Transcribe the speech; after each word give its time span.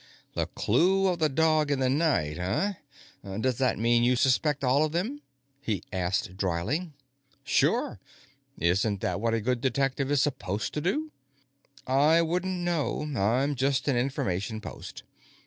"The 0.33 0.47
clue 0.47 1.05
of 1.09 1.19
the 1.19 1.29
dog 1.29 1.69
in 1.69 1.77
the 1.79 1.87
night, 1.87 2.39
huh? 2.39 2.73
Does 3.37 3.59
that 3.59 3.77
mean 3.77 4.03
you 4.03 4.15
suspect 4.15 4.63
all 4.63 4.83
of 4.83 4.93
them?" 4.93 5.21
he 5.61 5.83
asked 5.93 6.35
dryly. 6.37 6.89
"Sure. 7.43 7.99
Isn't 8.57 9.01
that 9.01 9.21
what 9.21 9.35
a 9.35 9.39
good 9.41 9.61
detective 9.61 10.09
is 10.09 10.19
supposed 10.19 10.73
to 10.73 10.81
do?" 10.81 11.11
"I 11.85 12.23
wouldn't 12.23 12.61
know; 12.61 13.01
I'm 13.15 13.53
just 13.53 13.87
an 13.87 13.95
information 13.95 14.59
post. 14.59 15.03